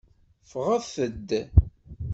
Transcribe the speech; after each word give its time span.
Ffɣet-d. 0.49 1.29